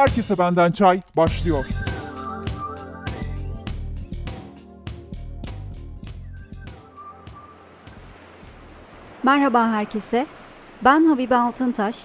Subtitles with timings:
[0.00, 1.64] Herkese benden çay başlıyor.
[9.22, 10.26] Merhaba herkese.
[10.84, 11.96] Ben Habibe Altıntaş.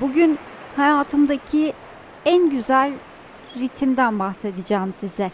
[0.00, 0.38] Bugün
[0.76, 1.72] hayatımdaki
[2.24, 2.92] en güzel
[3.56, 5.30] ritimden bahsedeceğim size.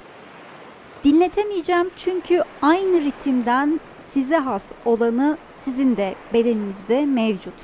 [1.04, 3.80] Dinletemeyeceğim çünkü aynı ritimden
[4.10, 7.54] size has olanı sizin de bedeninizde mevcut.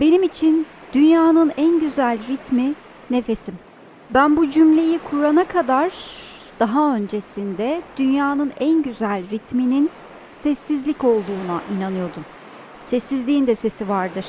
[0.00, 2.74] Benim için dünyanın en güzel ritmi
[3.10, 3.54] nefesim.
[4.10, 5.92] Ben bu cümleyi kurana kadar
[6.60, 9.90] daha öncesinde dünyanın en güzel ritminin
[10.42, 12.24] sessizlik olduğuna inanıyordum.
[12.90, 14.26] Sessizliğin de sesi vardır.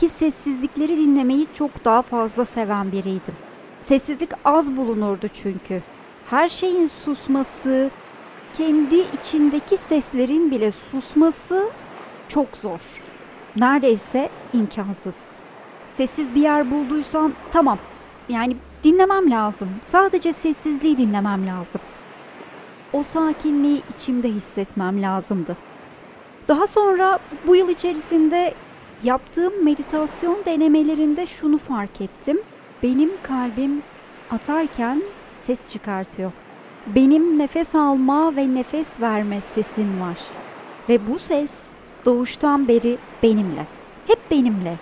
[0.00, 3.34] Ki sessizlikleri dinlemeyi çok daha fazla seven biriydim.
[3.80, 5.82] Sessizlik az bulunurdu çünkü.
[6.30, 7.90] Her şeyin susması,
[8.56, 11.68] kendi içindeki seslerin bile susması
[12.28, 12.80] çok zor.
[13.56, 15.16] Neredeyse imkansız.
[15.90, 17.78] Sessiz bir yer bulduysam tamam.
[18.32, 19.68] Yani dinlemem lazım.
[19.82, 21.80] Sadece sessizliği dinlemem lazım.
[22.92, 25.56] O sakinliği içimde hissetmem lazımdı.
[26.48, 28.54] Daha sonra bu yıl içerisinde
[29.02, 32.40] yaptığım meditasyon denemelerinde şunu fark ettim.
[32.82, 33.82] Benim kalbim
[34.30, 35.02] atarken
[35.46, 36.32] ses çıkartıyor.
[36.86, 40.16] Benim nefes alma ve nefes verme sesim var.
[40.88, 41.62] Ve bu ses
[42.04, 43.66] doğuştan beri benimle.
[44.06, 44.76] Hep benimle.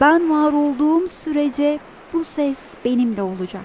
[0.00, 1.78] Ben var olduğum sürece
[2.12, 3.64] bu ses benimle olacak.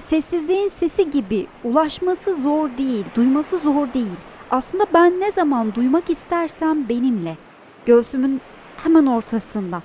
[0.00, 4.16] Sessizliğin sesi gibi ulaşması zor değil, duyması zor değil.
[4.50, 7.36] Aslında ben ne zaman duymak istersem benimle.
[7.86, 8.40] Göğsümün
[8.84, 9.82] hemen ortasında.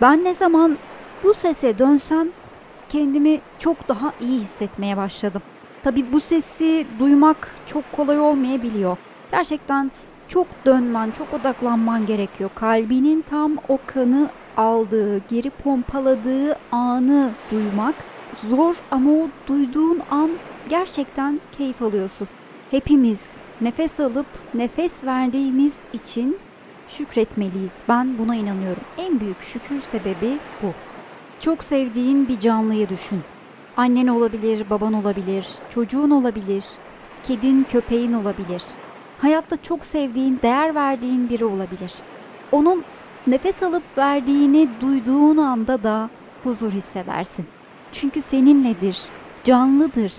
[0.00, 0.76] Ben ne zaman
[1.24, 2.28] bu sese dönsem
[2.88, 5.42] kendimi çok daha iyi hissetmeye başladım.
[5.82, 8.96] Tabii bu sesi duymak çok kolay olmayabiliyor.
[9.30, 9.90] Gerçekten
[10.28, 12.50] çok dönmen, çok odaklanman gerekiyor.
[12.54, 17.94] Kalbinin tam o kanı aldığı, geri pompaladığı anı duymak
[18.50, 20.30] zor ama o duyduğun an
[20.68, 22.28] gerçekten keyif alıyorsun.
[22.70, 26.38] Hepimiz nefes alıp nefes verdiğimiz için
[26.88, 27.72] şükretmeliyiz.
[27.88, 28.82] Ben buna inanıyorum.
[28.98, 30.66] En büyük şükür sebebi bu.
[31.40, 33.20] Çok sevdiğin bir canlıyı düşün.
[33.76, 36.64] Annen olabilir, baban olabilir, çocuğun olabilir,
[37.26, 38.62] kedin, köpeğin olabilir.
[39.18, 41.92] Hayatta çok sevdiğin, değer verdiğin biri olabilir.
[42.52, 42.84] Onun
[43.26, 46.10] nefes alıp verdiğini duyduğun anda da
[46.44, 47.46] huzur hissedersin.
[47.92, 48.98] Çünkü seninledir,
[49.44, 50.12] canlıdır.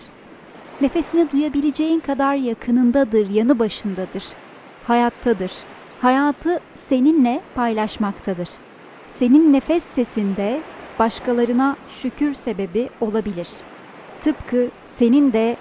[0.82, 4.24] Nefesini duyabileceğin kadar yakınındadır, yanı başındadır.
[4.84, 5.52] Hayattadır.
[6.02, 8.50] Hayatı seninle paylaşmaktadır.
[9.16, 10.60] Senin nefes sesinde
[11.00, 13.50] başkalarına şükür sebebi olabilir.
[14.22, 15.58] Tıpkı senin de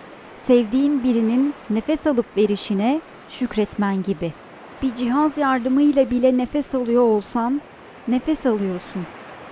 [0.47, 4.33] sevdiğin birinin nefes alıp verişine şükretmen gibi.
[4.83, 7.61] Bir cihaz yardımıyla bile nefes alıyor olsan
[8.09, 9.03] nefes alıyorsun.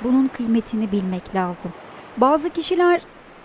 [0.04, 1.72] Bunun kıymetini bilmek lazım.
[2.16, 3.00] Bazı kişiler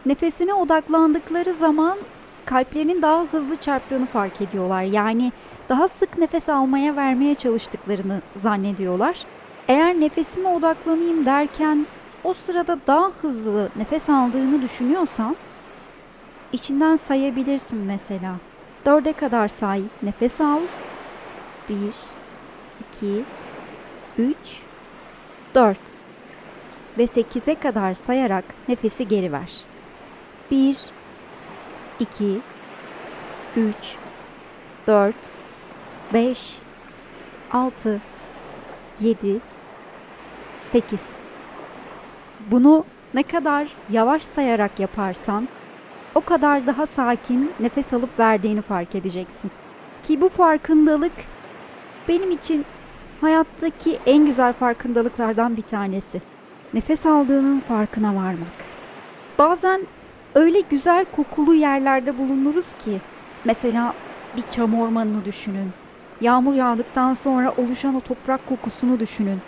[0.06, 1.98] nefesine odaklandıkları zaman
[2.46, 4.82] kalplerinin daha hızlı çarptığını fark ediyorlar.
[4.82, 5.32] Yani
[5.70, 9.26] daha sık nefes almaya vermeye çalıştıklarını zannediyorlar.
[9.68, 11.86] Eğer nefesime odaklanayım derken
[12.24, 15.36] o sırada daha hızlı nefes aldığını düşünüyorsan
[16.54, 18.36] içinden sayabilirsin mesela.
[18.86, 20.60] Dörde kadar say, nefes al.
[21.70, 21.96] Bir,
[22.80, 23.24] iki,
[24.18, 24.62] üç,
[25.56, 25.80] dört.
[26.98, 29.54] Ve sekize kadar sayarak nefesi geri ver.
[30.52, 30.78] Bir,
[32.00, 32.40] iki,
[33.56, 33.96] üç,
[34.88, 35.34] dört,
[36.14, 36.56] beş,
[37.52, 38.02] altı,
[39.00, 39.40] yedi,
[40.62, 41.12] sekiz.
[42.52, 45.48] Bunu ne kadar yavaş sayarak yaparsan
[46.16, 49.52] o kadar daha sakin nefes alıp verdiğini fark edeceksin.
[50.04, 51.12] Ki bu farkındalık
[52.08, 52.66] benim için
[53.22, 56.22] hayattaki en güzel farkındalıklardan bir tanesi.
[56.74, 58.56] Nefes aldığının farkına varmak.
[59.38, 59.82] Bazen
[60.36, 63.02] öyle güzel kokulu yerlerde bulunuruz ki
[63.46, 63.94] mesela
[64.38, 65.70] bir çam ormanını düşünün.
[66.22, 69.40] Yağmur yağdıktan sonra oluşan o toprak kokusunu düşünün.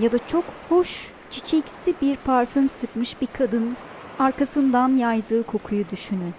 [0.00, 3.76] Ya da çok hoş çiçeksi bir parfüm sıkmış bir kadın
[4.18, 6.34] arkasından yaydığı kokuyu düşünün.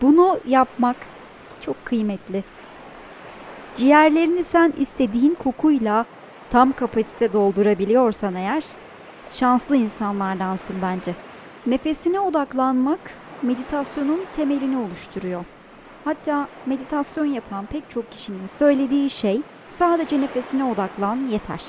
[0.00, 0.96] Bunu yapmak
[1.60, 2.44] çok kıymetli.
[3.76, 6.04] Ciğerlerini sen istediğin kokuyla
[6.50, 8.64] tam kapasite doldurabiliyorsan eğer
[9.32, 11.14] şanslı insanlardansın bence.
[11.66, 13.00] Nefesine odaklanmak
[13.42, 15.44] meditasyonun temelini oluşturuyor.
[16.04, 19.40] Hatta meditasyon yapan pek çok kişinin söylediği şey
[19.78, 21.60] sadece nefesine odaklan yeter.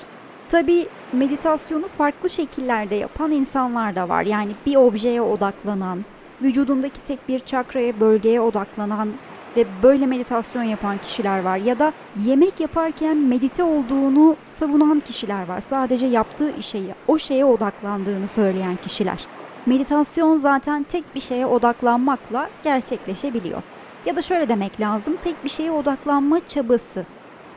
[0.49, 4.23] Tabi meditasyonu farklı şekillerde yapan insanlar da var.
[4.23, 6.05] Yani bir objeye odaklanan,
[6.43, 9.09] vücudundaki tek bir çakraya, bölgeye odaklanan
[9.57, 11.93] ve böyle meditasyon yapan kişiler var ya da
[12.25, 15.61] yemek yaparken medite olduğunu savunan kişiler var.
[15.61, 19.25] Sadece yaptığı işe, o şeye odaklandığını söyleyen kişiler.
[19.65, 23.61] Meditasyon zaten tek bir şeye odaklanmakla gerçekleşebiliyor.
[24.05, 27.05] Ya da şöyle demek lazım, tek bir şeye odaklanma çabası.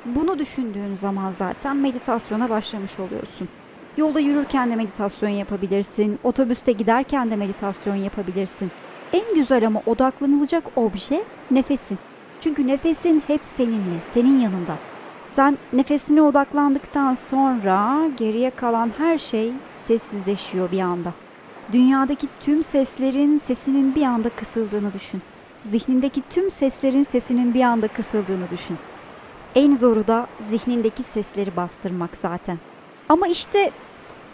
[0.05, 3.49] Bunu düşündüğün zaman zaten meditasyona başlamış oluyorsun.
[3.96, 8.70] Yolda yürürken de meditasyon yapabilirsin, otobüste giderken de meditasyon yapabilirsin.
[9.12, 11.99] En güzel ama odaklanılacak obje nefesin.
[12.41, 14.76] Çünkü nefesin hep seninle, senin yanında.
[15.37, 19.52] Sen nefesine odaklandıktan sonra geriye kalan her şey
[19.85, 21.12] sessizleşiyor bir anda.
[21.73, 25.23] Dünyadaki tüm seslerin sesinin bir anda kısıldığını düşün.
[25.62, 28.76] Zihnindeki tüm seslerin sesinin bir anda kısıldığını düşün.
[29.55, 32.58] En zoru da zihnindeki sesleri bastırmak zaten.
[33.09, 33.71] Ama işte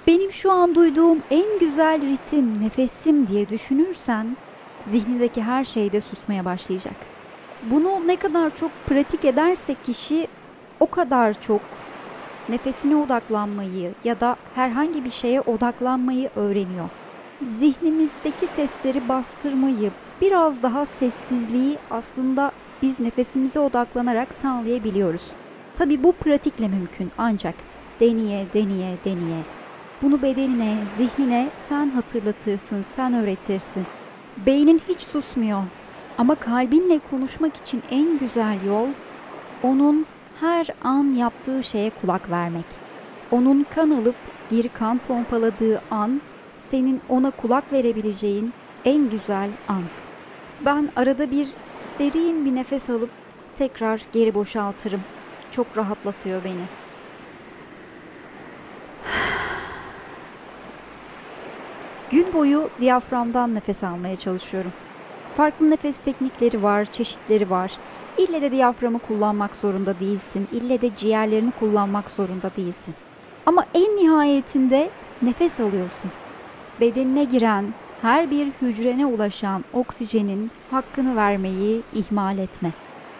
[0.06, 4.36] benim şu an duyduğum en güzel ritim nefesim diye düşünürsen
[4.82, 6.94] zihnindeki her şey de susmaya başlayacak.
[7.62, 10.28] Bunu ne kadar çok pratik ederse kişi
[10.80, 11.60] o kadar çok
[12.48, 16.88] nefesine odaklanmayı ya da herhangi bir şeye odaklanmayı öğreniyor.
[17.58, 19.90] Zihnimizdeki sesleri bastırmayı,
[20.20, 22.52] biraz daha sessizliği aslında
[22.82, 25.22] biz nefesimize odaklanarak sağlayabiliyoruz.
[25.78, 27.54] Tabi bu pratikle mümkün ancak
[28.00, 29.42] deneye deneye deneye.
[30.02, 33.86] Bunu bedenine, zihnine sen hatırlatırsın, sen öğretirsin.
[34.46, 35.62] Beynin hiç susmuyor.
[36.18, 38.88] Ama kalbinle konuşmak için en güzel yol
[39.62, 40.06] onun
[40.40, 42.64] her an yaptığı şeye kulak vermek.
[43.30, 44.14] Onun kan alıp
[44.50, 46.20] geri kan pompaladığı an
[46.58, 48.52] senin ona kulak verebileceğin
[48.84, 49.82] en güzel an.
[50.64, 51.48] Ben arada bir
[51.98, 53.10] derin bir nefes alıp
[53.58, 55.00] tekrar geri boşaltırım.
[55.52, 56.79] Çok rahatlatıyor beni.
[62.34, 64.72] Boyu diyaframdan nefes almaya çalışıyorum.
[65.36, 67.72] Farklı nefes teknikleri var, çeşitleri var.
[68.18, 70.48] İlle de diyaframı kullanmak zorunda değilsin.
[70.52, 72.94] İlle de ciğerlerini kullanmak zorunda değilsin.
[73.46, 74.90] Ama en nihayetinde
[75.22, 76.10] nefes alıyorsun.
[76.80, 82.72] Bedenine giren, her bir hücrene ulaşan oksijenin hakkını vermeyi ihmal etme.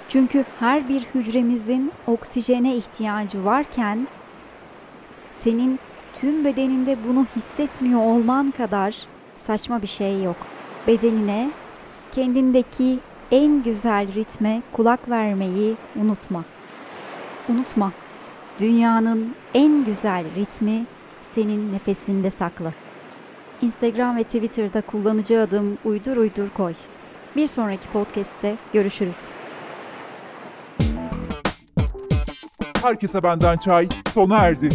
[0.08, 4.06] Çünkü her bir hücremizin oksijene ihtiyacı varken
[5.30, 5.78] senin
[6.20, 8.96] tüm bedeninde bunu hissetmiyor olman kadar
[9.36, 10.36] saçma bir şey yok.
[10.86, 11.50] Bedenine,
[12.12, 12.98] kendindeki
[13.30, 16.44] en güzel ritme kulak vermeyi unutma.
[17.48, 17.92] Unutma.
[18.60, 20.84] Dünyanın en güzel ritmi
[21.34, 22.72] senin nefesinde saklı.
[23.62, 26.74] Instagram ve Twitter'da kullanıcı adım uydur uydur koy.
[27.36, 29.18] Bir sonraki podcast'te görüşürüz.
[32.82, 34.70] Herkese benden çay sona erdi.